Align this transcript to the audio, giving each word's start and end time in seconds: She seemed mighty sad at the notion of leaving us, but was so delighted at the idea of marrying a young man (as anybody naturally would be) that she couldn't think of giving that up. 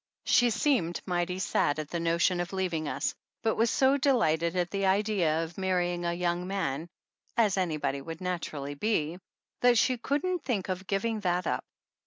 She 0.25 0.49
seemed 0.49 0.99
mighty 1.05 1.37
sad 1.37 1.77
at 1.77 1.91
the 1.91 1.99
notion 1.99 2.39
of 2.39 2.53
leaving 2.53 2.87
us, 2.87 3.13
but 3.43 3.53
was 3.55 3.69
so 3.69 3.97
delighted 3.97 4.55
at 4.55 4.71
the 4.71 4.87
idea 4.87 5.43
of 5.43 5.59
marrying 5.59 6.05
a 6.05 6.13
young 6.13 6.47
man 6.47 6.89
(as 7.37 7.55
anybody 7.55 8.01
naturally 8.19 8.71
would 8.71 8.79
be) 8.79 9.19
that 9.59 9.77
she 9.77 9.99
couldn't 9.99 10.43
think 10.43 10.69
of 10.69 10.87
giving 10.87 11.19
that 11.19 11.45
up. 11.45 11.63